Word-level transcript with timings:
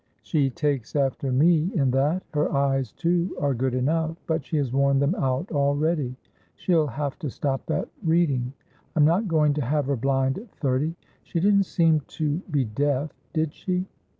"She 0.23 0.49
takes 0.49 0.95
after 0.95 1.31
me 1.31 1.69
in 1.75 1.91
that. 1.91 2.23
Her 2.33 2.51
eyes, 2.51 2.91
too, 2.91 3.37
are 3.39 3.53
good 3.53 3.75
enough, 3.75 4.15
but 4.25 4.43
she 4.43 4.57
has 4.57 4.73
worn 4.73 4.97
them 4.97 5.13
out 5.13 5.51
already. 5.51 6.15
She'll 6.55 6.87
have 6.87 7.19
to 7.19 7.29
stop 7.29 7.67
that 7.67 7.87
reading; 8.03 8.51
I 8.95 8.99
am 8.99 9.05
not 9.05 9.27
going 9.27 9.53
to 9.53 9.61
have 9.61 9.85
her 9.85 9.95
blind 9.95 10.39
at 10.39 10.49
thirty. 10.55 10.95
She 11.21 11.39
didn't 11.39 11.65
seem 11.67 11.99
to 12.17 12.39
be 12.49 12.65
deaf, 12.65 13.11
did 13.31 13.53
she?" 13.53 13.85